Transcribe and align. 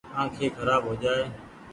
آنکي 0.21 0.47
کرآب 0.55 0.83
هوجآئي۔ 0.87 1.23